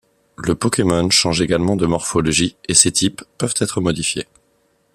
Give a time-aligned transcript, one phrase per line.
[0.37, 4.25] Le Pokémon change également de morphologie et ses types peuvent être modifiés.